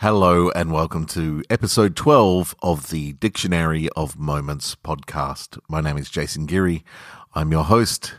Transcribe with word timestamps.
Hello 0.00 0.48
and 0.52 0.72
welcome 0.72 1.04
to 1.08 1.44
episode 1.50 1.94
12 1.94 2.54
of 2.62 2.88
the 2.88 3.12
Dictionary 3.12 3.90
of 3.90 4.18
Moments 4.18 4.74
podcast. 4.74 5.58
My 5.68 5.82
name 5.82 5.98
is 5.98 6.08
Jason 6.08 6.46
Geary. 6.46 6.86
I'm 7.34 7.52
your 7.52 7.64
host. 7.64 8.14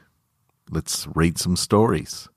Let's 0.70 1.08
read 1.16 1.40
some 1.40 1.56
stories. 1.56 2.30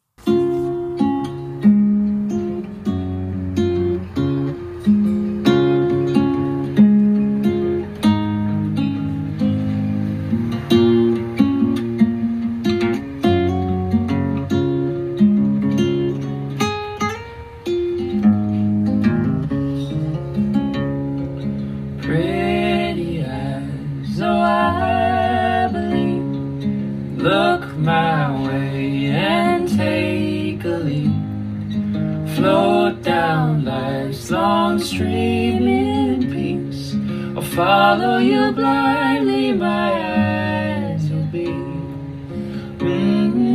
Pretty 22.04 23.24
eyes, 23.24 24.20
oh 24.20 24.38
I 24.38 25.70
believe. 25.72 26.22
Look 27.16 27.64
my 27.78 28.46
way 28.46 29.06
and 29.06 29.66
take 29.66 30.62
a 30.64 30.76
leap. 30.84 31.14
Float 32.36 33.00
down 33.02 33.64
life's 33.64 34.30
long 34.30 34.78
stream 34.80 35.66
in 35.66 36.30
peace. 36.30 36.94
I'll 37.34 37.42
follow 37.42 38.18
you 38.18 38.52
blindly, 38.52 39.54
my 39.54 39.92
eyes 40.92 41.08
will 41.08 41.24
be. 41.28 41.46
Mm-hmm. 42.84 43.54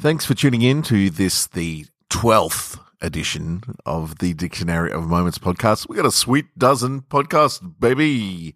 Thanks 0.00 0.24
for 0.26 0.34
tuning 0.34 0.62
in 0.62 0.82
to 0.82 1.08
this, 1.08 1.46
the 1.46 1.86
12th 2.12 2.78
edition 3.00 3.62
of 3.86 4.18
the 4.18 4.34
Dictionary 4.34 4.92
of 4.92 5.06
Moments 5.06 5.38
podcast. 5.38 5.88
We 5.88 5.96
got 5.96 6.04
a 6.04 6.12
sweet 6.12 6.46
dozen 6.58 7.00
podcasts, 7.00 7.58
baby. 7.80 8.54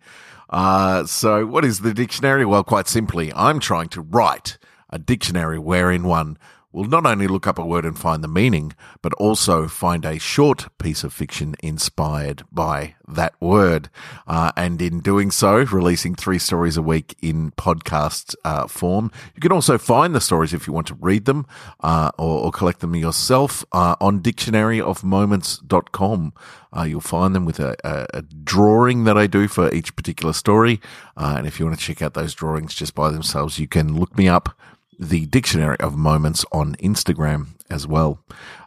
Uh, 0.51 1.07
so 1.07 1.47
what 1.47 1.65
is 1.65 1.81
the 1.81 1.95
dictionary? 1.95 2.45
Well, 2.45 2.63
quite 2.63 2.87
simply, 2.87 3.33
I'm 3.33 3.59
trying 3.59 3.89
to 3.89 4.03
write 4.03 4.59
a 4.91 4.99
dictionary 4.99 5.59
wherein 5.59 6.05
one 6.05 6.37
will 6.77 6.85
not 6.85 7.07
only 7.07 7.27
look 7.27 7.47
up 7.47 7.59
a 7.59 7.65
word 7.65 7.87
and 7.87 7.99
find 7.99 8.23
the 8.23 8.29
meaning, 8.29 8.75
but 9.01 9.15
also 9.15 9.67
find 9.67 10.05
a 10.05 10.19
short 10.19 10.69
piece 10.79 11.05
of 11.05 11.13
fiction 11.13 11.55
inspired 11.63 12.43
by 12.53 12.95
that 13.09 13.33
word. 13.41 13.89
Uh, 14.27 14.53
and 14.59 14.83
in 14.83 15.01
doing 15.01 15.31
so, 15.31 15.57
releasing 15.57 16.15
three 16.15 16.39
stories 16.39 16.77
a 16.77 16.83
week 16.83 17.17
in 17.23 17.51
podcast 17.53 18.35
uh, 18.45 18.67
form. 18.67 19.11
You 19.35 19.41
can 19.41 19.53
also 19.53 19.79
find 19.79 20.15
the 20.15 20.21
stories 20.21 20.53
if 20.53 20.67
you 20.67 20.75
want 20.75 20.89
to 20.89 20.99
read 21.01 21.25
them 21.25 21.47
uh, 21.81 22.11
or, 22.19 22.45
or 22.45 22.53
collect 22.53 22.81
them 22.81 22.95
yourself 22.95 23.65
uh, 23.73 23.97
on 23.99 24.21
dictionaryofmoments.com. 24.21 26.35
Uh, 26.77 26.83
you'll 26.83 27.01
find 27.01 27.35
them 27.35 27.47
with 27.47 27.59
a, 27.59 27.75
a, 27.85 28.19
a 28.19 28.21
drawing 28.21 29.05
that 29.05 29.17
I 29.17 29.27
do 29.27 29.49
for 29.49 29.73
each 29.73 29.97
particular 29.97 30.35
story. 30.35 30.83
Uh, 31.17 31.37
and 31.39 31.47
if 31.47 31.59
you 31.59 31.65
want 31.65 31.79
to 31.79 31.83
check 31.83 32.03
out 32.03 32.13
those 32.13 32.35
drawings 32.35 32.75
just 32.75 32.95
by 32.95 33.11
themselves, 33.11 33.59
you 33.59 33.67
can 33.67 33.99
look 33.99 34.19
me 34.19 34.29
up 34.29 34.55
the 34.99 35.27
Dictionary 35.27 35.77
of 35.81 35.97
Moments 35.97 36.45
on 36.53 36.75
Instagram 36.77 37.49
as 37.71 37.87
well. 37.87 38.21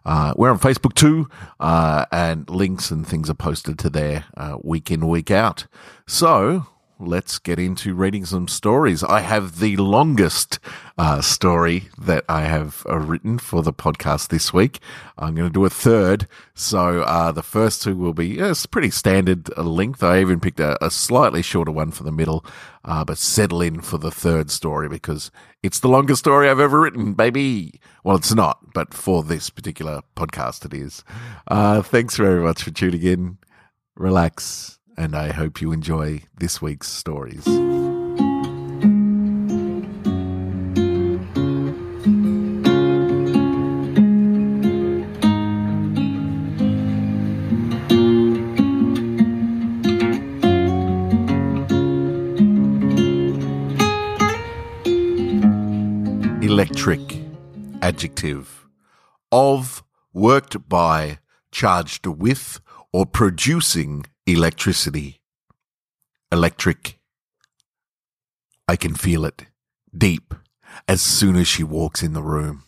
Uh, 0.06 0.34
we're 0.36 0.52
on 0.52 0.60
Facebook 0.60 0.94
too, 0.94 1.30
uh, 1.60 2.06
and 2.12 2.50
links 2.50 2.92
and 2.92 3.08
things 3.08 3.30
are 3.30 3.36
posted 3.36 3.80
to 3.80 3.90
there 3.90 4.26
uh, 4.36 4.58
week 4.64 4.92
in, 4.92 5.08
week 5.08 5.32
out. 5.32 5.68
So 6.08 6.68
let's 7.00 7.40
get 7.40 7.58
into 7.58 7.96
reading 7.96 8.26
some 8.26 8.48
stories. 8.48 9.04
I 9.04 9.22
have 9.22 9.60
the 9.60 9.78
longest 9.78 10.60
uh, 10.98 11.22
story 11.22 11.88
that 11.98 12.26
I 12.28 12.42
have 12.42 12.86
uh, 12.90 13.00
written 13.00 13.40
for 13.40 13.64
the 13.64 13.72
podcast 13.72 14.28
this 14.28 14.54
week. 14.54 14.80
I'm 15.18 15.34
going 15.34 15.48
to 15.48 15.54
do 15.54 15.64
a 15.64 15.70
third. 15.70 16.28
So 16.54 17.02
uh, 17.02 17.32
the 17.32 17.42
first 17.42 17.82
two 17.82 17.96
will 17.96 18.14
be 18.14 18.40
it's 18.40 18.66
pretty 18.66 18.90
standard 18.90 19.50
uh, 19.58 19.64
length. 19.64 20.04
I 20.04 20.20
even 20.20 20.42
picked 20.42 20.60
a, 20.60 20.84
a 20.84 20.92
slightly 20.92 21.42
shorter 21.42 21.72
one 21.72 21.92
for 21.92 22.04
the 22.04 22.12
middle, 22.12 22.46
uh, 22.84 23.06
but 23.06 23.18
settle 23.18 23.62
in 23.62 23.80
for 23.80 23.98
the 23.98 24.12
third 24.12 24.52
story 24.52 24.90
because 24.90 25.32
it's 25.64 25.80
the 25.80 25.90
longest 25.90 26.20
story 26.20 26.50
I've 26.50 26.60
ever 26.60 26.82
written, 26.82 27.14
baby. 27.14 27.80
Well, 28.04 28.18
it's 28.18 28.34
not, 28.34 28.74
but 28.74 28.94
for 28.94 29.24
this 29.24 29.50
particular 29.50 30.02
podcast, 30.18 30.66
it 30.66 30.74
is. 30.74 31.04
Uh, 31.48 31.82
thanks 31.82 32.18
very 32.18 32.44
much 32.44 32.64
for 32.64 32.72
tuning 32.72 33.04
in. 33.04 33.38
Relax 33.96 34.79
and 35.00 35.16
I 35.16 35.32
hope 35.32 35.62
you 35.62 35.72
enjoy 35.72 36.24
this 36.38 36.62
week's 36.62 36.90
stories. 36.90 37.48
Electric, 56.44 57.22
adjective, 57.82 58.68
of, 59.32 59.82
worked 60.12 60.68
by, 60.68 61.20
charged 61.54 62.06
with, 62.06 62.60
or 62.92 63.06
producing 63.06 64.06
electricity. 64.34 65.22
Electric. 66.32 67.00
I 68.68 68.76
can 68.76 68.94
feel 68.94 69.26
it 69.26 69.46
deep 69.98 70.34
as 70.88 71.02
soon 71.02 71.36
as 71.36 71.48
she 71.48 71.64
walks 71.64 72.04
in 72.04 72.14
the 72.14 72.22
room. 72.22 72.64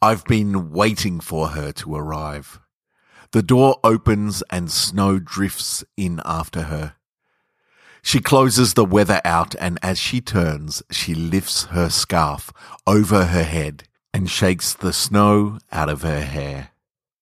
I've 0.00 0.24
been 0.24 0.70
waiting 0.70 1.20
for 1.20 1.48
her 1.48 1.72
to 1.72 1.94
arrive. 1.94 2.60
The 3.32 3.42
door 3.42 3.78
opens 3.84 4.42
and 4.50 4.70
snow 4.70 5.18
drifts 5.18 5.84
in 5.96 6.22
after 6.24 6.62
her. 6.62 6.94
She 8.00 8.20
closes 8.20 8.72
the 8.72 8.86
weather 8.86 9.20
out 9.24 9.54
and 9.60 9.78
as 9.82 9.98
she 9.98 10.22
turns, 10.22 10.82
she 10.90 11.14
lifts 11.14 11.64
her 11.64 11.90
scarf 11.90 12.50
over 12.86 13.26
her 13.26 13.44
head 13.44 13.84
and 14.14 14.30
shakes 14.30 14.72
the 14.72 14.94
snow 14.94 15.58
out 15.70 15.90
of 15.90 16.02
her 16.02 16.22
hair. 16.22 16.70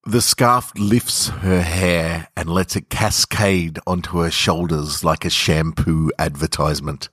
The 0.08 0.22
scarf 0.22 0.70
lifts 0.78 1.30
her 1.30 1.62
hair 1.62 2.28
and 2.36 2.48
lets 2.48 2.76
it 2.76 2.88
cascade 2.88 3.80
onto 3.88 4.18
her 4.18 4.30
shoulders 4.30 5.02
like 5.02 5.24
a 5.24 5.30
shampoo 5.30 6.12
advertisement. 6.16 7.08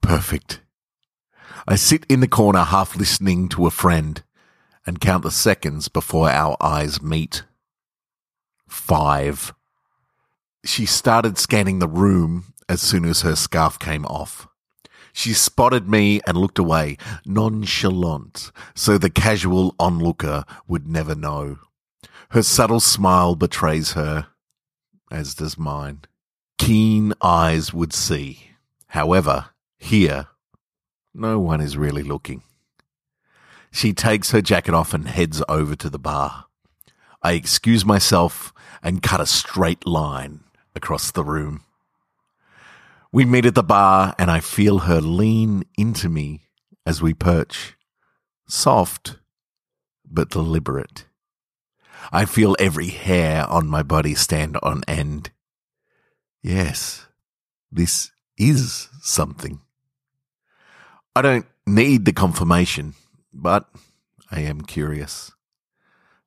Perfect. 0.00 0.62
I 1.68 1.76
sit 1.76 2.04
in 2.08 2.18
the 2.18 2.26
corner 2.26 2.64
half 2.64 2.96
listening 2.96 3.48
to 3.50 3.66
a 3.66 3.70
friend 3.70 4.20
and 4.84 5.00
count 5.00 5.22
the 5.22 5.30
seconds 5.30 5.86
before 5.86 6.28
our 6.28 6.56
eyes 6.60 7.00
meet. 7.00 7.44
Five. 8.66 9.54
She 10.64 10.86
started 10.86 11.38
scanning 11.38 11.78
the 11.78 11.86
room 11.86 12.52
as 12.68 12.80
soon 12.80 13.04
as 13.04 13.22
her 13.22 13.36
scarf 13.36 13.78
came 13.78 14.04
off. 14.06 14.48
She 15.12 15.32
spotted 15.32 15.88
me 15.88 16.20
and 16.26 16.36
looked 16.36 16.58
away, 16.58 16.96
nonchalant, 17.24 18.52
so 18.74 18.98
the 18.98 19.10
casual 19.10 19.74
onlooker 19.78 20.44
would 20.68 20.88
never 20.88 21.14
know. 21.14 21.58
Her 22.30 22.42
subtle 22.42 22.80
smile 22.80 23.34
betrays 23.34 23.92
her, 23.92 24.28
as 25.10 25.34
does 25.34 25.58
mine. 25.58 26.02
Keen 26.58 27.12
eyes 27.20 27.72
would 27.72 27.92
see. 27.92 28.50
However, 28.88 29.50
here, 29.78 30.28
no 31.12 31.40
one 31.40 31.60
is 31.60 31.76
really 31.76 32.02
looking. 32.02 32.42
She 33.72 33.92
takes 33.92 34.30
her 34.30 34.42
jacket 34.42 34.74
off 34.74 34.94
and 34.94 35.08
heads 35.08 35.42
over 35.48 35.74
to 35.76 35.90
the 35.90 35.98
bar. 35.98 36.46
I 37.22 37.32
excuse 37.32 37.84
myself 37.84 38.52
and 38.82 39.02
cut 39.02 39.20
a 39.20 39.26
straight 39.26 39.86
line 39.86 40.40
across 40.74 41.10
the 41.10 41.24
room. 41.24 41.64
We 43.12 43.24
meet 43.24 43.46
at 43.46 43.56
the 43.56 43.62
bar 43.62 44.14
and 44.18 44.30
I 44.30 44.40
feel 44.40 44.80
her 44.80 45.00
lean 45.00 45.64
into 45.76 46.08
me 46.08 46.42
as 46.86 47.02
we 47.02 47.12
perch. 47.12 47.76
Soft, 48.46 49.16
but 50.08 50.30
deliberate. 50.30 51.06
I 52.12 52.24
feel 52.24 52.56
every 52.58 52.88
hair 52.88 53.46
on 53.48 53.68
my 53.68 53.82
body 53.82 54.14
stand 54.14 54.56
on 54.62 54.82
end. 54.86 55.30
Yes, 56.42 57.06
this 57.70 58.10
is 58.38 58.88
something. 59.02 59.60
I 61.14 61.22
don't 61.22 61.46
need 61.66 62.04
the 62.04 62.12
confirmation, 62.12 62.94
but 63.32 63.68
I 64.30 64.40
am 64.40 64.62
curious. 64.62 65.32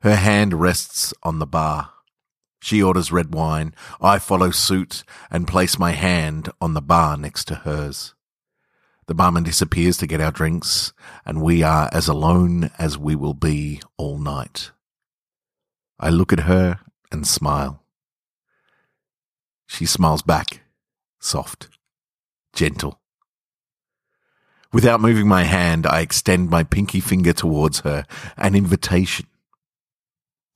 Her 0.02 0.16
hand 0.16 0.60
rests 0.60 1.14
on 1.24 1.40
the 1.40 1.48
bar. 1.48 1.92
She 2.64 2.82
orders 2.82 3.12
red 3.12 3.36
wine. 3.36 3.76
I 4.00 4.20
follow 4.20 4.50
suit 4.50 5.04
and 5.30 5.46
place 5.46 5.78
my 5.78 5.92
hand 5.92 6.50
on 6.62 6.74
the 6.74 6.82
bar 6.82 7.18
next 7.18 7.44
to 7.50 7.56
hers. 7.56 8.16
The 9.06 9.14
barman 9.14 9.44
disappears 9.44 9.98
to 9.98 10.08
get 10.08 10.22
our 10.22 10.32
drinks, 10.32 10.94
and 11.26 11.42
we 11.42 11.62
are 11.62 11.90
as 11.92 12.08
alone 12.08 12.72
as 12.80 12.98
we 12.98 13.16
will 13.16 13.34
be 13.34 13.82
all 13.98 14.18
night. 14.18 14.72
I 16.00 16.10
look 16.10 16.32
at 16.32 16.48
her 16.52 16.80
and 17.12 17.28
smile. 17.28 17.84
She 19.68 19.86
smiles 19.86 20.22
back, 20.22 20.62
soft, 21.20 21.68
gentle. 22.54 23.02
Without 24.72 25.02
moving 25.02 25.28
my 25.28 25.44
hand, 25.44 25.86
I 25.86 26.00
extend 26.00 26.50
my 26.50 26.64
pinky 26.64 27.02
finger 27.02 27.34
towards 27.34 27.82
her, 27.82 28.06
an 28.38 28.56
invitation. 28.56 29.28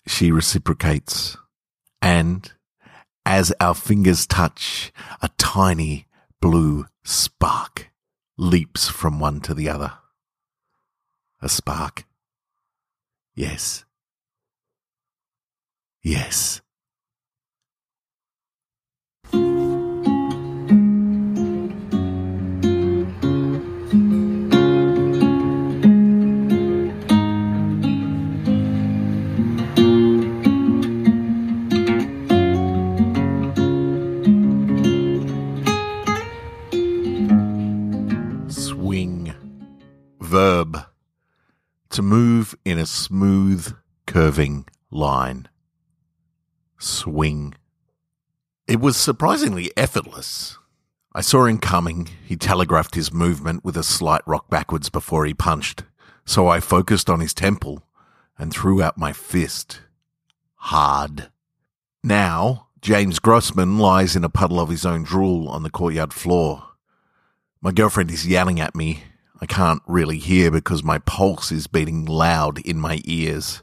She 0.07 0.31
reciprocates, 0.31 1.35
and 2.01 2.51
as 3.25 3.53
our 3.59 3.75
fingers 3.75 4.25
touch, 4.25 4.91
a 5.21 5.29
tiny 5.37 6.07
blue 6.39 6.85
spark 7.03 7.91
leaps 8.37 8.87
from 8.87 9.19
one 9.19 9.41
to 9.41 9.53
the 9.53 9.67
other. 9.67 9.93
A 11.41 11.49
spark. 11.49 12.05
Yes. 13.35 13.85
Yes. 16.01 16.61
In 42.67 42.77
a 42.77 42.85
smooth, 42.85 43.73
curving 44.05 44.65
line. 44.91 45.47
Swing. 46.77 47.53
It 48.67 48.81
was 48.81 48.97
surprisingly 48.97 49.71
effortless. 49.77 50.57
I 51.15 51.21
saw 51.21 51.45
him 51.45 51.59
coming. 51.59 52.09
He 52.25 52.35
telegraphed 52.35 52.95
his 52.95 53.13
movement 53.13 53.63
with 53.63 53.77
a 53.77 53.83
slight 53.83 54.21
rock 54.27 54.49
backwards 54.49 54.89
before 54.89 55.25
he 55.25 55.33
punched. 55.33 55.83
So 56.25 56.49
I 56.49 56.59
focused 56.59 57.09
on 57.09 57.21
his 57.21 57.33
temple 57.33 57.83
and 58.37 58.51
threw 58.51 58.81
out 58.81 58.97
my 58.97 59.13
fist. 59.13 59.79
Hard. 60.55 61.29
Now, 62.03 62.67
James 62.81 63.19
Grossman 63.19 63.79
lies 63.79 64.17
in 64.17 64.25
a 64.25 64.29
puddle 64.29 64.59
of 64.59 64.67
his 64.67 64.85
own 64.85 65.03
drool 65.03 65.47
on 65.47 65.63
the 65.63 65.69
courtyard 65.69 66.11
floor. 66.11 66.63
My 67.61 67.71
girlfriend 67.71 68.11
is 68.11 68.27
yelling 68.27 68.59
at 68.59 68.75
me. 68.75 69.03
I 69.39 69.45
can't 69.45 69.83
really 69.85 70.17
hear 70.17 70.49
because 70.49 70.83
my 70.83 70.97
pulse 70.97 71.51
is 71.51 71.67
beating 71.67 72.05
loud 72.05 72.59
in 72.59 72.79
my 72.79 73.01
ears. 73.05 73.61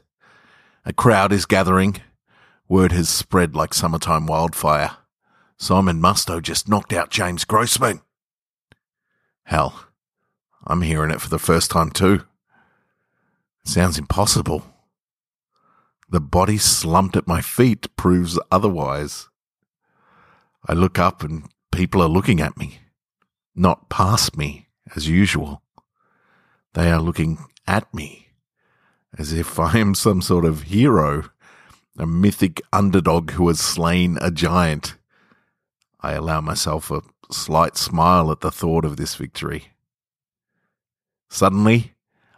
A 0.85 0.93
crowd 0.93 1.33
is 1.33 1.45
gathering. 1.45 1.97
Word 2.69 2.91
has 2.93 3.09
spread 3.09 3.55
like 3.55 3.73
summertime 3.73 4.25
wildfire. 4.25 4.97
Simon 5.57 6.01
Musto 6.01 6.41
just 6.41 6.69
knocked 6.69 6.93
out 6.93 7.09
James 7.09 7.43
Grossman. 7.43 8.01
Hell, 9.43 9.85
I'm 10.65 10.81
hearing 10.81 11.11
it 11.11 11.21
for 11.21 11.29
the 11.29 11.39
first 11.39 11.71
time 11.71 11.91
too. 11.91 12.23
It 13.63 13.69
sounds 13.69 13.97
impossible. 13.97 14.63
The 16.09 16.21
body 16.21 16.57
slumped 16.57 17.17
at 17.17 17.27
my 17.27 17.41
feet 17.41 17.93
proves 17.97 18.39
otherwise. 18.51 19.27
I 20.67 20.73
look 20.73 20.97
up 20.97 21.23
and 21.23 21.49
people 21.71 22.01
are 22.01 22.09
looking 22.09 22.39
at 22.39 22.57
me, 22.57 22.79
not 23.55 23.89
past 23.89 24.37
me 24.37 24.67
as 24.95 25.09
usual. 25.09 25.61
They 26.75 26.91
are 26.91 27.01
looking 27.01 27.39
at 27.65 27.91
me 27.93 28.27
as 29.17 29.31
if 29.31 29.59
I 29.59 29.77
am 29.77 29.95
some 29.95 30.21
sort 30.21 30.45
of 30.45 30.63
hero, 30.63 31.29
a 31.97 32.05
mythic 32.05 32.61
underdog 32.71 33.31
who 33.31 33.47
has 33.47 33.59
slain 33.59 34.17
a 34.21 34.29
giant. 34.29 34.95
I 36.01 36.11
allow 36.11 36.41
myself 36.41 36.91
a 36.91 37.01
slight 37.31 37.77
smile 37.77 38.29
at 38.29 38.41
the 38.41 38.51
thought 38.51 38.85
of 38.85 38.97
this 38.97 39.15
victory. 39.15 39.69
Suddenly, 41.29 41.93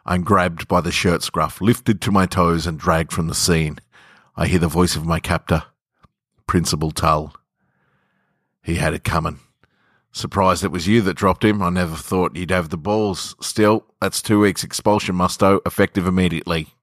I'm 0.05 0.23
grabbed 0.23 0.67
by 0.67 0.81
the 0.81 0.91
shirt 0.91 1.23
scruff, 1.23 1.59
lifted 1.59 1.99
to 2.01 2.11
my 2.11 2.27
toes, 2.27 2.65
and 2.65 2.79
dragged 2.79 3.11
from 3.11 3.27
the 3.27 3.35
scene. 3.35 3.79
I 4.35 4.45
hear 4.45 4.59
the 4.59 4.67
voice 4.67 4.95
of 4.95 5.05
my 5.05 5.19
captor, 5.19 5.63
Principal 6.45 6.91
Tull. 6.91 7.33
He 8.61 8.75
had 8.75 8.93
it 8.93 9.03
coming. 9.03 9.39
Surprised 10.17 10.63
it 10.63 10.71
was 10.71 10.87
you 10.87 11.03
that 11.03 11.13
dropped 11.13 11.45
him. 11.45 11.61
I 11.61 11.69
never 11.69 11.95
thought 11.95 12.35
you'd 12.35 12.49
have 12.49 12.69
the 12.69 12.77
balls. 12.77 13.35
Still, 13.39 13.85
that's 14.01 14.19
two 14.19 14.39
weeks 14.39 14.63
expulsion, 14.63 15.13
Musto, 15.13 15.59
effective 15.63 16.07
immediately. 16.07 16.73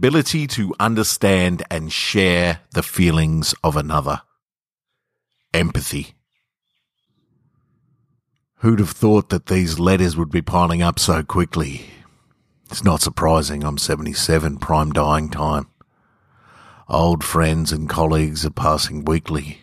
Ability 0.00 0.46
to 0.46 0.74
understand 0.80 1.62
and 1.70 1.92
share 1.92 2.60
the 2.72 2.82
feelings 2.82 3.54
of 3.62 3.76
another. 3.76 4.22
Empathy. 5.52 6.14
Who'd 8.60 8.78
have 8.78 8.92
thought 8.92 9.28
that 9.28 9.48
these 9.48 9.78
letters 9.78 10.16
would 10.16 10.30
be 10.30 10.40
piling 10.40 10.80
up 10.80 10.98
so 10.98 11.22
quickly? 11.22 11.82
It's 12.70 12.82
not 12.82 13.02
surprising 13.02 13.62
I'm 13.62 13.76
77, 13.76 14.56
prime 14.56 14.90
dying 14.90 15.28
time. 15.28 15.68
Old 16.88 17.22
friends 17.22 17.70
and 17.70 17.86
colleagues 17.86 18.46
are 18.46 18.50
passing 18.50 19.04
weekly. 19.04 19.58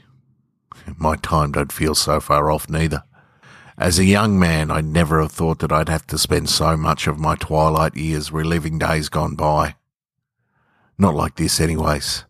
My 0.97 1.15
time 1.15 1.51
don't 1.51 1.71
feel 1.71 1.95
so 1.95 2.19
far 2.19 2.51
off 2.51 2.69
neither. 2.69 3.01
As 3.75 3.97
a 3.97 4.05
young 4.05 4.37
man, 4.37 4.69
I'd 4.69 4.85
never 4.85 5.19
have 5.19 5.31
thought 5.31 5.57
that 5.59 5.71
I'd 5.71 5.89
have 5.89 6.05
to 6.05 6.19
spend 6.19 6.51
so 6.51 6.77
much 6.77 7.07
of 7.07 7.17
my 7.17 7.33
twilight 7.33 7.95
years 7.95 8.31
reliving 8.31 8.77
days 8.77 9.09
gone 9.09 9.33
by. 9.33 9.73
Not 10.97 11.15
like 11.15 11.35
this, 11.35 11.59
anyways. 11.59 12.25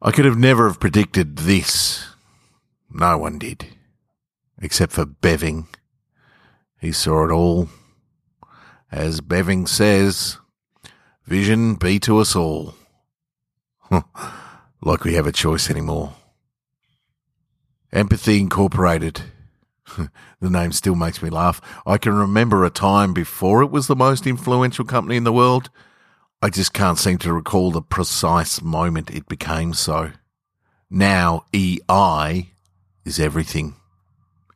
I 0.00 0.10
could 0.10 0.24
have 0.24 0.38
never 0.38 0.68
have 0.68 0.80
predicted 0.80 1.38
this. 1.38 2.08
No 2.90 3.18
one 3.18 3.38
did. 3.38 3.66
Except 4.60 4.92
for 4.92 5.06
Beving. 5.06 5.66
He 6.80 6.92
saw 6.92 7.24
it 7.24 7.30
all. 7.30 7.68
As 8.90 9.20
Beving 9.20 9.68
says, 9.68 10.38
vision 11.24 11.74
be 11.76 11.98
to 12.00 12.18
us 12.18 12.36
all. 12.36 12.74
like 14.82 15.04
we 15.04 15.14
have 15.14 15.26
a 15.26 15.32
choice 15.32 15.70
anymore. 15.70 16.14
Empathy 17.92 18.40
Incorporated. 18.40 19.22
the 20.40 20.50
name 20.50 20.72
still 20.72 20.94
makes 20.94 21.22
me 21.22 21.30
laugh. 21.30 21.60
I 21.86 21.98
can 21.98 22.14
remember 22.14 22.64
a 22.64 22.70
time 22.70 23.12
before 23.12 23.62
it 23.62 23.70
was 23.70 23.86
the 23.86 23.96
most 23.96 24.26
influential 24.26 24.84
company 24.84 25.16
in 25.16 25.24
the 25.24 25.32
world. 25.32 25.70
I 26.44 26.50
just 26.50 26.72
can't 26.72 26.98
seem 26.98 27.18
to 27.18 27.32
recall 27.32 27.70
the 27.70 27.80
precise 27.80 28.60
moment 28.60 29.12
it 29.12 29.28
became 29.28 29.74
so. 29.74 30.10
Now 30.90 31.44
EI 31.54 32.48
is 33.04 33.20
everything, 33.20 33.76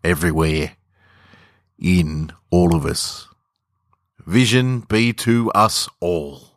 everywhere, 0.03 0.73
in 1.79 2.33
all 2.51 2.75
of 2.75 2.85
us. 2.85 3.29
Vision 4.27 4.81
be 4.81 5.13
to 5.13 5.53
us 5.53 5.89
all. 6.01 6.57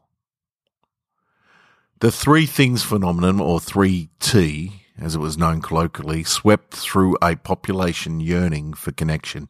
The 2.00 2.12
three 2.12 2.48
things 2.48 2.82
phenomenon, 2.82 3.40
or 3.40 3.60
3T, 3.60 4.72
as 5.00 5.14
it 5.14 5.20
was 5.20 5.38
known 5.38 5.62
colloquially, 5.62 6.24
swept 6.24 6.74
through 6.74 7.18
a 7.22 7.36
population 7.36 8.20
yearning 8.20 8.74
for 8.74 8.92
connection. 8.92 9.50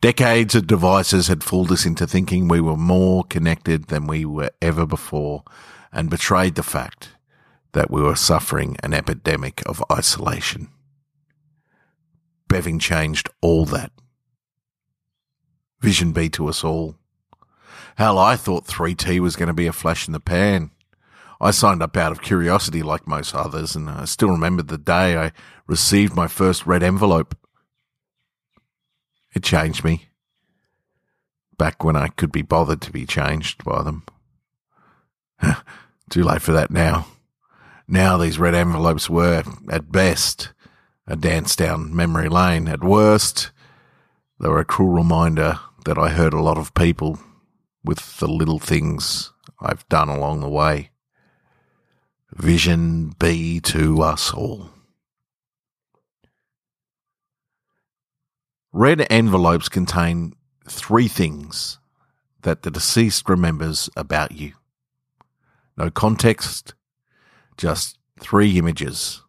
Decades 0.00 0.54
of 0.54 0.68
devices 0.68 1.26
had 1.26 1.42
fooled 1.42 1.72
us 1.72 1.84
into 1.84 2.06
thinking 2.06 2.46
we 2.46 2.60
were 2.60 2.76
more 2.76 3.24
connected 3.24 3.88
than 3.88 4.06
we 4.06 4.24
were 4.24 4.50
ever 4.62 4.86
before 4.86 5.42
and 5.92 6.08
betrayed 6.08 6.54
the 6.54 6.62
fact 6.62 7.10
that 7.72 7.90
we 7.90 8.00
were 8.00 8.14
suffering 8.14 8.76
an 8.82 8.94
epidemic 8.94 9.60
of 9.66 9.82
isolation. 9.90 10.68
Beving 12.48 12.80
changed 12.80 13.28
all 13.40 13.64
that. 13.66 13.90
Vision 15.80 16.12
be 16.12 16.28
to 16.30 16.46
us 16.46 16.62
all. 16.62 16.94
Hell, 17.96 18.18
I 18.18 18.36
thought 18.36 18.66
3T 18.66 19.18
was 19.18 19.34
going 19.34 19.48
to 19.48 19.52
be 19.52 19.66
a 19.66 19.72
flash 19.72 20.06
in 20.06 20.12
the 20.12 20.20
pan. 20.20 20.70
I 21.40 21.50
signed 21.50 21.82
up 21.82 21.96
out 21.96 22.12
of 22.12 22.22
curiosity 22.22 22.84
like 22.84 23.08
most 23.08 23.34
others, 23.34 23.74
and 23.74 23.90
I 23.90 24.04
still 24.04 24.30
remember 24.30 24.62
the 24.62 24.78
day 24.78 25.16
I 25.16 25.32
received 25.66 26.14
my 26.14 26.28
first 26.28 26.66
red 26.66 26.84
envelope. 26.84 27.36
It 29.34 29.42
changed 29.42 29.84
me. 29.84 30.08
Back 31.56 31.84
when 31.84 31.96
I 31.96 32.08
could 32.08 32.32
be 32.32 32.42
bothered 32.42 32.80
to 32.82 32.92
be 32.92 33.06
changed 33.06 33.64
by 33.64 33.82
them. 33.82 34.04
Too 36.10 36.22
late 36.22 36.42
for 36.42 36.52
that 36.52 36.70
now. 36.70 37.06
Now 37.86 38.16
these 38.16 38.38
red 38.38 38.54
envelopes 38.54 39.08
were, 39.08 39.42
at 39.70 39.90
best, 39.90 40.52
a 41.06 41.16
dance 41.16 41.56
down 41.56 41.94
memory 41.94 42.28
lane. 42.28 42.68
At 42.68 42.84
worst, 42.84 43.50
they 44.38 44.48
were 44.48 44.60
a 44.60 44.64
cruel 44.64 44.92
reminder 44.92 45.58
that 45.84 45.98
I 45.98 46.10
hurt 46.10 46.34
a 46.34 46.42
lot 46.42 46.58
of 46.58 46.74
people 46.74 47.18
with 47.82 48.18
the 48.18 48.28
little 48.28 48.58
things 48.58 49.32
I've 49.60 49.88
done 49.88 50.08
along 50.08 50.40
the 50.40 50.48
way. 50.48 50.90
Vision 52.32 53.14
be 53.18 53.58
to 53.60 54.02
us 54.02 54.32
all. 54.32 54.70
Red 58.72 59.06
envelopes 59.10 59.68
contain 59.68 60.34
three 60.68 61.08
things 61.08 61.78
that 62.42 62.62
the 62.62 62.70
deceased 62.70 63.28
remembers 63.28 63.88
about 63.96 64.32
you. 64.32 64.52
No 65.76 65.90
context, 65.90 66.74
just 67.56 67.98
three 68.20 68.58
images 68.58 69.22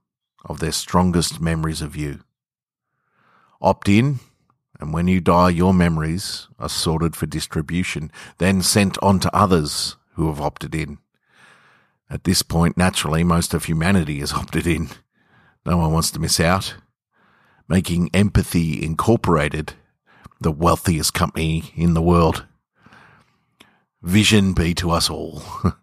of 0.45 0.59
their 0.59 0.71
strongest 0.71 1.39
memories 1.39 1.81
of 1.81 1.95
you. 1.95 2.19
Opt 3.61 3.87
in, 3.87 4.19
and 4.79 4.93
when 4.93 5.07
you 5.07 5.21
die, 5.21 5.49
your 5.49 5.73
memories 5.73 6.47
are 6.57 6.69
sorted 6.69 7.15
for 7.15 7.25
distribution, 7.25 8.11
then 8.37 8.61
sent 8.61 8.97
on 9.01 9.19
to 9.19 9.35
others 9.35 9.95
who 10.13 10.27
have 10.27 10.41
opted 10.41 10.75
in. 10.75 10.97
At 12.09 12.23
this 12.23 12.41
point, 12.41 12.77
naturally, 12.77 13.23
most 13.23 13.53
of 13.53 13.65
humanity 13.65 14.19
has 14.19 14.33
opted 14.33 14.65
in. 14.65 14.89
No 15.65 15.77
one 15.77 15.93
wants 15.93 16.11
to 16.11 16.19
miss 16.19 16.39
out. 16.39 16.75
Making 17.69 18.09
Empathy 18.13 18.83
Incorporated 18.83 19.73
the 20.41 20.51
wealthiest 20.51 21.13
company 21.13 21.71
in 21.75 21.93
the 21.93 22.01
world. 22.01 22.45
Vision 24.01 24.53
be 24.53 24.73
to 24.75 24.91
us 24.91 25.09
all 25.09 25.43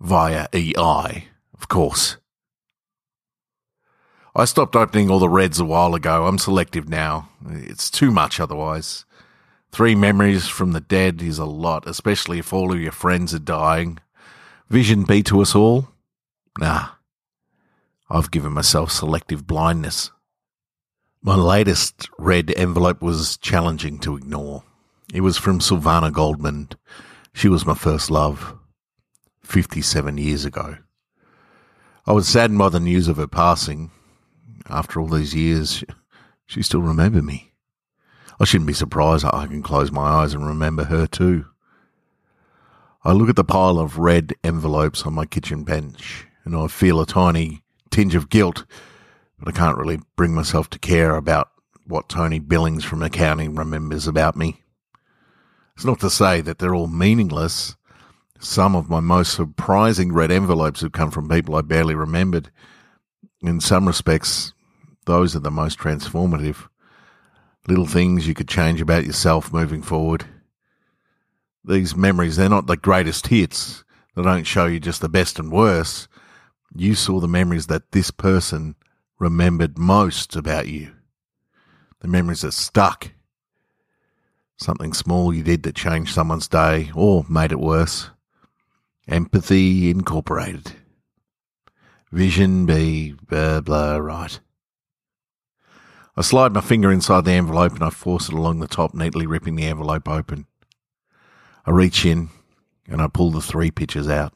via 0.00 0.46
EI, 0.52 1.28
of 1.54 1.68
course. 1.68 2.18
I 4.34 4.44
stopped 4.44 4.76
opening 4.76 5.10
all 5.10 5.18
the 5.18 5.30
reds 5.30 5.58
a 5.58 5.64
while 5.64 5.94
ago. 5.94 6.26
I'm 6.26 6.38
selective 6.38 6.90
now. 6.90 7.30
It's 7.48 7.90
too 7.90 8.10
much 8.10 8.38
otherwise. 8.38 9.06
Three 9.72 9.94
memories 9.94 10.46
from 10.46 10.72
the 10.72 10.80
dead 10.80 11.22
is 11.22 11.38
a 11.38 11.46
lot, 11.46 11.88
especially 11.88 12.38
if 12.38 12.52
all 12.52 12.72
of 12.72 12.80
your 12.80 12.92
friends 12.92 13.34
are 13.34 13.38
dying. 13.38 13.98
Vision 14.68 15.04
be 15.04 15.22
to 15.24 15.40
us 15.40 15.54
all? 15.54 15.88
Nah. 16.58 16.88
I've 18.10 18.30
given 18.30 18.52
myself 18.52 18.92
selective 18.92 19.46
blindness. 19.46 20.10
My 21.22 21.34
latest 21.34 22.08
red 22.18 22.52
envelope 22.56 23.02
was 23.02 23.36
challenging 23.38 23.98
to 24.00 24.16
ignore. 24.16 24.62
It 25.12 25.22
was 25.22 25.36
from 25.36 25.60
Sylvana 25.60 26.12
Goldman. 26.12 26.68
She 27.32 27.48
was 27.48 27.66
my 27.66 27.74
first 27.74 28.10
love. 28.10 28.56
57 29.42 30.18
years 30.18 30.44
ago. 30.44 30.76
I 32.06 32.12
was 32.12 32.28
saddened 32.28 32.58
by 32.58 32.68
the 32.68 32.80
news 32.80 33.08
of 33.08 33.16
her 33.16 33.26
passing, 33.26 33.90
after 34.68 35.00
all 35.00 35.08
these 35.08 35.34
years, 35.34 35.84
she 36.46 36.62
still 36.62 36.82
remembered 36.82 37.24
me. 37.24 37.52
I 38.38 38.44
shouldn't 38.44 38.68
be 38.68 38.74
surprised 38.74 39.24
I 39.24 39.46
can 39.46 39.62
close 39.62 39.90
my 39.90 40.02
eyes 40.02 40.34
and 40.34 40.46
remember 40.46 40.84
her 40.84 41.06
too. 41.06 41.46
I 43.04 43.12
look 43.12 43.28
at 43.28 43.36
the 43.36 43.44
pile 43.44 43.78
of 43.78 43.98
red 43.98 44.34
envelopes 44.44 45.02
on 45.02 45.14
my 45.14 45.26
kitchen 45.26 45.64
bench 45.64 46.26
and 46.44 46.54
I 46.56 46.66
feel 46.66 47.00
a 47.00 47.06
tiny 47.06 47.62
tinge 47.90 48.14
of 48.14 48.28
guilt, 48.28 48.66
but 49.38 49.48
I 49.48 49.56
can't 49.56 49.78
really 49.78 50.00
bring 50.16 50.34
myself 50.34 50.70
to 50.70 50.78
care 50.78 51.14
about 51.16 51.50
what 51.86 52.08
Tony 52.08 52.38
Billings 52.38 52.84
from 52.84 53.02
accounting 53.02 53.54
remembers 53.54 54.06
about 54.06 54.36
me. 54.36 54.62
It's 55.74 55.84
not 55.84 56.00
to 56.00 56.10
say 56.10 56.40
that 56.40 56.58
they're 56.58 56.74
all 56.74 56.86
meaningless. 56.86 57.76
Some 58.40 58.74
of 58.74 58.88
my 58.88 59.00
most 59.00 59.34
surprising 59.34 60.12
red 60.12 60.30
envelopes 60.30 60.80
have 60.80 60.92
come 60.92 61.10
from 61.10 61.28
people 61.28 61.54
I 61.54 61.62
barely 61.62 61.94
remembered. 61.94 62.50
In 63.42 63.60
some 63.60 63.86
respects, 63.86 64.52
those 65.04 65.36
are 65.36 65.40
the 65.40 65.50
most 65.50 65.78
transformative. 65.78 66.68
Little 67.68 67.86
things 67.86 68.26
you 68.26 68.34
could 68.34 68.48
change 68.48 68.80
about 68.80 69.04
yourself 69.04 69.52
moving 69.52 69.82
forward. 69.82 70.24
These 71.64 71.96
memories, 71.96 72.36
they're 72.36 72.48
not 72.48 72.66
the 72.66 72.76
greatest 72.76 73.26
hits. 73.26 73.84
They 74.14 74.22
don't 74.22 74.44
show 74.44 74.66
you 74.66 74.80
just 74.80 75.00
the 75.00 75.08
best 75.08 75.38
and 75.38 75.52
worst. 75.52 76.08
You 76.74 76.94
saw 76.94 77.20
the 77.20 77.28
memories 77.28 77.66
that 77.66 77.92
this 77.92 78.10
person 78.10 78.76
remembered 79.18 79.78
most 79.78 80.36
about 80.36 80.68
you. 80.68 80.92
The 82.00 82.08
memories 82.08 82.42
that 82.42 82.52
stuck. 82.52 83.12
Something 84.58 84.92
small 84.92 85.34
you 85.34 85.42
did 85.42 85.62
that 85.64 85.74
changed 85.74 86.14
someone's 86.14 86.48
day 86.48 86.90
or 86.94 87.24
made 87.28 87.52
it 87.52 87.60
worse. 87.60 88.10
Empathy 89.08 89.90
Incorporated. 89.90 90.72
Vision 92.10 92.66
be 92.66 93.12
blah 93.12 93.60
blah 93.60 93.96
right. 93.96 94.40
I 96.16 96.22
slide 96.22 96.54
my 96.54 96.62
finger 96.62 96.90
inside 96.90 97.24
the 97.24 97.32
envelope 97.32 97.74
and 97.74 97.82
I 97.82 97.90
force 97.90 98.28
it 98.28 98.34
along 98.34 98.60
the 98.60 98.66
top, 98.66 98.94
neatly 98.94 99.26
ripping 99.26 99.56
the 99.56 99.66
envelope 99.66 100.08
open. 100.08 100.46
I 101.66 101.72
reach 101.72 102.06
in 102.06 102.30
and 102.88 103.02
I 103.02 103.08
pull 103.08 103.30
the 103.30 103.42
three 103.42 103.70
pictures 103.70 104.08
out. 104.08 104.32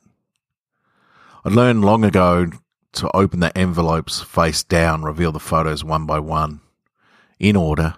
I'd 1.44 1.52
learned 1.52 1.84
long 1.84 2.04
ago 2.04 2.50
to 2.92 3.14
open 3.14 3.40
the 3.40 3.56
envelopes 3.56 4.20
face 4.20 4.62
down, 4.62 5.02
reveal 5.02 5.32
the 5.32 5.38
photos 5.38 5.84
one 5.84 6.06
by 6.06 6.18
one, 6.18 6.60
in 7.38 7.56
order. 7.56 7.96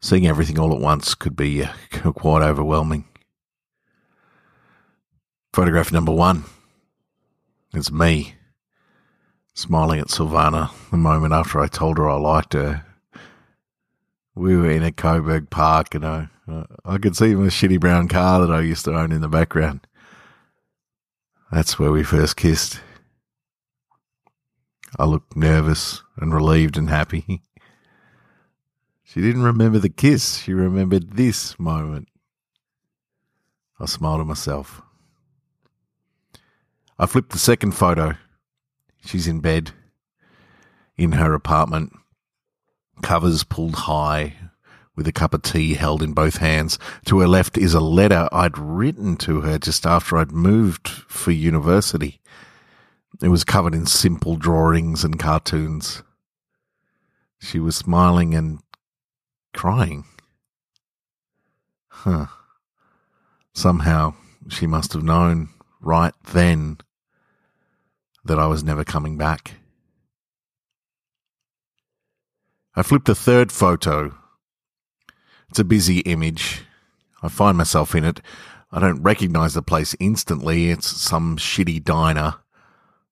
Seeing 0.00 0.26
everything 0.26 0.58
all 0.58 0.74
at 0.74 0.80
once 0.80 1.14
could 1.14 1.34
be 1.34 1.64
uh, 1.64 1.72
quite 2.12 2.42
overwhelming. 2.42 3.06
Photograph 5.54 5.92
number 5.92 6.12
one. 6.12 6.44
It's 7.72 7.90
me, 7.90 8.34
smiling 9.54 10.00
at 10.00 10.08
Sylvana 10.08 10.70
the 10.90 10.96
moment 10.96 11.32
after 11.32 11.58
I 11.60 11.66
told 11.66 11.98
her 11.98 12.08
I 12.08 12.16
liked 12.16 12.52
her 12.52 12.84
we 14.34 14.56
were 14.56 14.70
in 14.70 14.82
a 14.82 14.92
Coburg 14.92 15.50
Park, 15.50 15.94
and 15.94 16.04
I, 16.04 16.28
I 16.84 16.98
could 16.98 17.16
see 17.16 17.34
my 17.34 17.46
shitty 17.46 17.78
brown 17.78 18.08
car 18.08 18.44
that 18.44 18.52
I 18.52 18.60
used 18.60 18.84
to 18.86 18.96
own 18.96 19.12
in 19.12 19.20
the 19.20 19.28
background. 19.28 19.86
That's 21.52 21.78
where 21.78 21.92
we 21.92 22.02
first 22.02 22.36
kissed. 22.36 22.80
I 24.98 25.04
looked 25.04 25.36
nervous 25.36 26.02
and 26.16 26.34
relieved 26.34 26.76
and 26.76 26.88
happy. 26.88 27.42
She 29.06 29.20
didn't 29.20 29.42
remember 29.44 29.78
the 29.78 29.90
kiss, 29.90 30.38
she 30.38 30.52
remembered 30.54 31.12
this 31.12 31.56
moment. 31.56 32.08
I 33.78 33.86
smiled 33.86 34.22
at 34.22 34.26
myself. 34.26 34.82
I 36.98 37.06
flipped 37.06 37.30
the 37.30 37.38
second 37.38 37.72
photo. 37.72 38.14
She's 39.04 39.28
in 39.28 39.38
bed 39.38 39.70
in 40.96 41.12
her 41.12 41.32
apartment 41.32 41.92
covers 43.02 43.44
pulled 43.44 43.74
high, 43.74 44.34
with 44.96 45.06
a 45.06 45.12
cup 45.12 45.34
of 45.34 45.42
tea 45.42 45.74
held 45.74 46.02
in 46.02 46.12
both 46.12 46.38
hands. 46.38 46.78
To 47.06 47.20
her 47.20 47.28
left 47.28 47.58
is 47.58 47.74
a 47.74 47.80
letter 47.80 48.28
I'd 48.32 48.56
written 48.58 49.16
to 49.18 49.42
her 49.42 49.58
just 49.58 49.86
after 49.86 50.16
I'd 50.16 50.32
moved 50.32 50.88
for 50.88 51.32
university. 51.32 52.20
It 53.22 53.28
was 53.28 53.44
covered 53.44 53.74
in 53.74 53.86
simple 53.86 54.36
drawings 54.36 55.04
and 55.04 55.18
cartoons. 55.18 56.02
She 57.38 57.58
was 57.58 57.76
smiling 57.76 58.34
and 58.34 58.60
crying. 59.52 60.04
Huh. 61.88 62.26
Somehow 63.54 64.14
she 64.48 64.66
must 64.66 64.92
have 64.92 65.02
known 65.02 65.48
right 65.80 66.14
then 66.32 66.78
that 68.24 68.38
I 68.38 68.46
was 68.46 68.64
never 68.64 68.84
coming 68.84 69.16
back. 69.16 69.54
I 72.74 72.82
flipped 72.82 73.08
a 73.08 73.14
third 73.14 73.52
photo. 73.52 74.14
It's 75.48 75.60
a 75.60 75.64
busy 75.64 76.00
image. 76.00 76.62
I 77.22 77.28
find 77.28 77.56
myself 77.56 77.94
in 77.94 78.04
it. 78.04 78.20
I 78.72 78.80
don't 78.80 79.02
recognize 79.02 79.54
the 79.54 79.62
place 79.62 79.94
instantly. 80.00 80.70
It's 80.70 80.88
some 80.88 81.36
shitty 81.36 81.84
diner, 81.84 82.34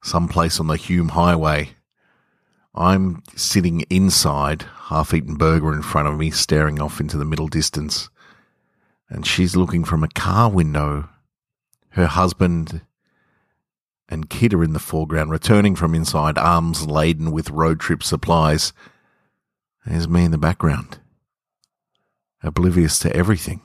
some 0.02 0.28
place 0.28 0.59
on 0.59 0.66
the 0.66 0.76
Hume 0.76 1.11
Highway. 1.11 1.71
I'm 2.75 3.23
sitting 3.37 3.82
inside, 3.82 4.62
half 4.87 5.14
eaten 5.14 5.37
burger 5.37 5.73
in 5.73 5.82
front 5.82 6.09
of 6.09 6.18
me, 6.18 6.30
staring 6.30 6.80
off 6.80 7.00
into 7.00 7.16
the 7.16 7.25
middle 7.25 7.49
distance. 7.49 8.11
And 9.09 9.26
she's 9.26 9.56
looking 9.56 9.85
from 9.85 10.02
a 10.02 10.09
car 10.09 10.50
window. 10.50 11.09
Her 11.90 12.06
husband 12.06 12.82
and 14.09 14.28
kid 14.28 14.52
are 14.52 14.64
in 14.64 14.73
the 14.73 14.78
foreground, 14.78 15.30
returning 15.30 15.76
from 15.76 15.94
inside, 15.94 16.37
arms 16.37 16.87
laden 16.87 17.30
with 17.30 17.50
road 17.50 17.78
trip 17.78 18.02
supplies. 18.02 18.73
There's 19.87 20.09
me 20.09 20.25
in 20.25 20.30
the 20.30 20.38
background, 20.38 20.99
oblivious 22.42 22.99
to 23.00 23.14
everything. 23.14 23.61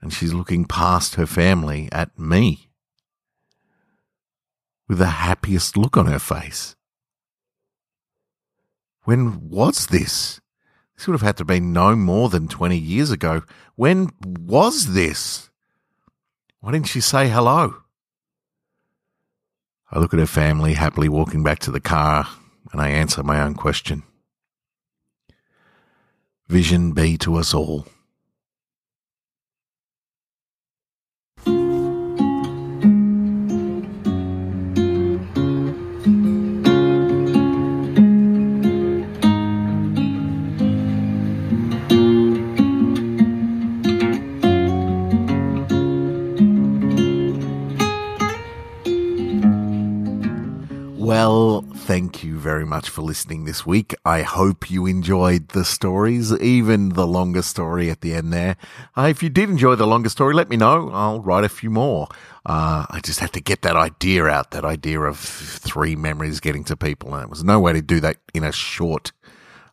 And 0.00 0.12
she's 0.12 0.32
looking 0.32 0.64
past 0.64 1.16
her 1.16 1.26
family 1.26 1.88
at 1.92 2.18
me 2.18 2.69
with 4.90 4.98
the 4.98 5.06
happiest 5.06 5.76
look 5.76 5.96
on 5.96 6.06
her 6.06 6.18
face. 6.18 6.74
When 9.04 9.48
was 9.48 9.86
this? 9.86 10.40
This 10.96 11.06
would 11.06 11.14
have 11.14 11.22
had 11.22 11.36
to 11.36 11.44
be 11.44 11.60
no 11.60 11.94
more 11.94 12.28
than 12.28 12.48
20 12.48 12.76
years 12.76 13.12
ago. 13.12 13.44
When 13.76 14.10
was 14.20 14.92
this? 14.92 15.48
Why 16.58 16.72
didn't 16.72 16.88
she 16.88 17.00
say 17.00 17.28
hello? 17.28 17.76
I 19.92 20.00
look 20.00 20.12
at 20.12 20.18
her 20.18 20.26
family 20.26 20.72
happily 20.72 21.08
walking 21.08 21.44
back 21.44 21.60
to 21.60 21.70
the 21.70 21.78
car 21.78 22.26
and 22.72 22.80
I 22.80 22.88
answer 22.88 23.22
my 23.22 23.40
own 23.40 23.54
question. 23.54 24.02
Vision 26.48 26.90
be 26.90 27.16
to 27.18 27.36
us 27.36 27.54
all. 27.54 27.86
Much 52.80 52.88
for 52.88 53.02
listening 53.02 53.44
this 53.44 53.66
week. 53.66 53.94
I 54.06 54.22
hope 54.22 54.70
you 54.70 54.86
enjoyed 54.86 55.48
the 55.48 55.66
stories, 55.66 56.32
even 56.40 56.88
the 56.88 57.06
longer 57.06 57.42
story 57.42 57.90
at 57.90 58.00
the 58.00 58.14
end 58.14 58.32
there. 58.32 58.56
Uh, 58.96 59.02
if 59.02 59.22
you 59.22 59.28
did 59.28 59.50
enjoy 59.50 59.74
the 59.74 59.86
longer 59.86 60.08
story, 60.08 60.32
let 60.32 60.48
me 60.48 60.56
know. 60.56 60.88
I'll 60.90 61.20
write 61.20 61.44
a 61.44 61.50
few 61.50 61.68
more. 61.68 62.08
Uh, 62.46 62.86
I 62.88 63.00
just 63.04 63.20
had 63.20 63.34
to 63.34 63.40
get 63.42 63.60
that 63.60 63.76
idea 63.76 64.24
out, 64.24 64.52
that 64.52 64.64
idea 64.64 64.98
of 65.02 65.18
three 65.18 65.94
memories 65.94 66.40
getting 66.40 66.64
to 66.64 66.74
people. 66.74 67.12
And 67.12 67.20
there 67.20 67.28
was 67.28 67.44
no 67.44 67.60
way 67.60 67.74
to 67.74 67.82
do 67.82 68.00
that 68.00 68.16
in 68.32 68.44
a 68.44 68.52
short 68.52 69.12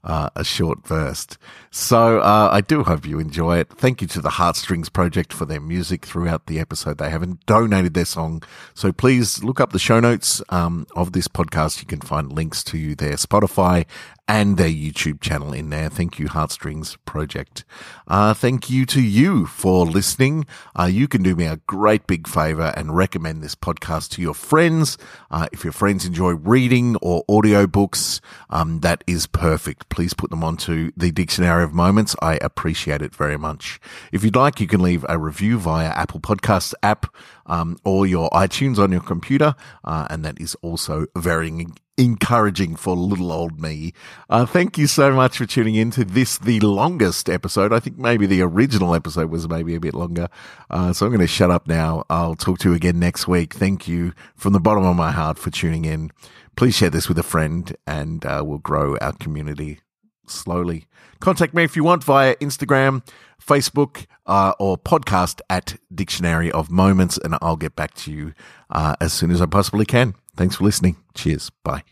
uh, 0.07 0.29
a 0.35 0.43
short 0.43 0.87
verse. 0.87 1.27
So 1.69 2.19
uh, 2.19 2.49
I 2.51 2.61
do 2.61 2.83
hope 2.83 3.05
you 3.05 3.19
enjoy 3.19 3.59
it. 3.59 3.69
Thank 3.69 4.01
you 4.01 4.07
to 4.07 4.21
the 4.21 4.31
Heartstrings 4.31 4.89
Project 4.89 5.33
for 5.33 5.45
their 5.45 5.59
music 5.59 6.05
throughout 6.05 6.47
the 6.47 6.59
episode. 6.59 6.97
They 6.97 7.09
haven't 7.09 7.45
donated 7.45 7.93
their 7.93 8.05
song, 8.05 8.41
so 8.73 8.91
please 8.91 9.43
look 9.43 9.59
up 9.59 9.73
the 9.73 9.79
show 9.79 9.99
notes 9.99 10.41
um, 10.49 10.87
of 10.95 11.11
this 11.11 11.27
podcast. 11.27 11.81
You 11.81 11.87
can 11.87 12.01
find 12.01 12.31
links 12.31 12.63
to 12.65 12.95
their 12.95 13.15
Spotify 13.15 13.85
and 14.27 14.57
their 14.57 14.69
YouTube 14.69 15.21
channel 15.21 15.53
in 15.53 15.69
there. 15.69 15.89
Thank 15.89 16.19
you, 16.19 16.27
Heartstrings 16.27 16.97
Project. 17.05 17.63
Uh, 18.07 18.33
thank 18.33 18.69
you 18.69 18.85
to 18.87 19.01
you 19.01 19.45
for 19.45 19.85
listening. 19.85 20.45
Uh, 20.77 20.85
you 20.85 21.07
can 21.07 21.23
do 21.23 21.35
me 21.35 21.45
a 21.45 21.57
great 21.67 22.07
big 22.07 22.27
favor 22.27 22.73
and 22.75 22.95
recommend 22.95 23.41
this 23.41 23.55
podcast 23.55 24.09
to 24.11 24.21
your 24.21 24.33
friends. 24.33 24.97
Uh, 25.31 25.47
if 25.51 25.63
your 25.63 25.73
friends 25.73 26.05
enjoy 26.05 26.31
reading 26.31 26.97
or 27.01 27.23
audiobooks, 27.25 28.19
um, 28.49 28.81
that 28.81 29.03
is 29.07 29.27
perfect. 29.27 29.87
Please 29.89 30.13
put 30.13 30.29
them 30.29 30.43
onto 30.43 30.91
the 30.97 31.11
Dictionary 31.11 31.63
of 31.63 31.73
Moments. 31.73 32.15
I 32.21 32.35
appreciate 32.41 33.01
it 33.01 33.15
very 33.15 33.37
much. 33.37 33.79
If 34.11 34.23
you'd 34.23 34.35
like, 34.35 34.59
you 34.59 34.67
can 34.67 34.81
leave 34.81 35.05
a 35.07 35.17
review 35.17 35.57
via 35.57 35.89
Apple 35.89 36.19
Podcasts 36.19 36.73
app 36.83 37.05
um, 37.45 37.77
or 37.85 38.05
your 38.05 38.29
iTunes 38.31 38.77
on 38.77 38.91
your 38.91 39.01
computer, 39.01 39.55
uh, 39.85 40.07
and 40.09 40.25
that 40.25 40.39
is 40.41 40.55
also 40.61 41.05
very 41.15 41.49
encouraging 41.97 42.75
for 42.75 42.95
little 42.95 43.31
old 43.31 43.59
me. 43.59 43.93
Uh, 44.29 44.45
thank 44.45 44.77
you 44.77 44.87
so 44.87 45.13
much 45.13 45.37
for 45.37 45.45
tuning 45.45 45.75
in 45.75 45.91
to 45.91 46.05
this, 46.05 46.37
the 46.37 46.59
longest 46.59 47.29
episode. 47.29 47.73
I 47.73 47.79
think 47.79 47.97
maybe 47.97 48.25
the 48.25 48.41
original 48.41 48.93
episode 48.93 49.31
was 49.31 49.49
maybe 49.49 49.75
a 49.75 49.79
bit 49.79 49.95
longer. 49.95 50.27
Uh, 50.69 50.93
so 50.93 51.05
I'm 51.05 51.11
going 51.11 51.21
to 51.21 51.27
shut 51.27 51.49
up 51.51 51.67
now. 51.67 52.05
I'll 52.09 52.35
talk 52.35 52.59
to 52.59 52.69
you 52.69 52.75
again 52.75 52.99
next 52.99 53.27
week. 53.27 53.53
Thank 53.53 53.87
you 53.87 54.13
from 54.35 54.53
the 54.53 54.59
bottom 54.59 54.85
of 54.85 54.95
my 54.95 55.11
heart 55.11 55.39
for 55.39 55.49
tuning 55.49 55.85
in. 55.85 56.11
Please 56.55 56.75
share 56.75 56.89
this 56.89 57.07
with 57.07 57.17
a 57.19 57.23
friend 57.23 57.75
and 57.85 58.25
uh, 58.25 58.43
we'll 58.45 58.57
grow 58.59 58.97
our 58.97 59.13
community 59.13 59.79
slowly. 60.27 60.87
Contact 61.19 61.53
me 61.53 61.63
if 61.63 61.75
you 61.75 61.83
want 61.83 62.03
via 62.03 62.35
Instagram, 62.35 63.03
Facebook, 63.43 64.05
uh, 64.25 64.53
or 64.59 64.77
podcast 64.77 65.41
at 65.49 65.77
Dictionary 65.93 66.51
of 66.51 66.69
Moments, 66.69 67.17
and 67.17 67.37
I'll 67.41 67.55
get 67.55 67.75
back 67.75 67.93
to 67.95 68.11
you 68.11 68.33
uh, 68.69 68.95
as 68.99 69.13
soon 69.13 69.31
as 69.31 69.41
I 69.41 69.45
possibly 69.45 69.85
can. 69.85 70.15
Thanks 70.37 70.55
for 70.55 70.63
listening. 70.63 70.95
Cheers. 71.15 71.51
Bye. 71.63 71.83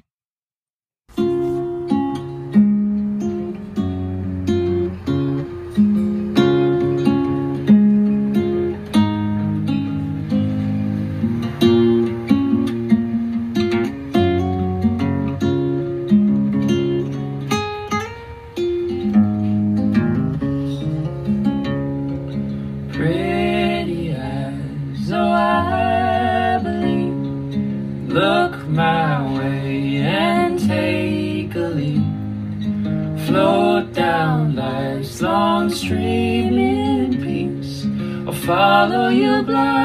Follow 38.88 39.08
you 39.08 39.42
blindly, 39.42 39.76
my 39.76 39.85